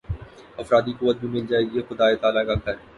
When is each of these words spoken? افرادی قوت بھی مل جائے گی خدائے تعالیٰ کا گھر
افرادی 0.57 0.93
قوت 0.99 1.15
بھی 1.19 1.27
مل 1.29 1.45
جائے 1.49 1.63
گی 1.65 1.81
خدائے 1.89 2.15
تعالیٰ 2.21 2.45
کا 2.47 2.53
گھر 2.55 2.75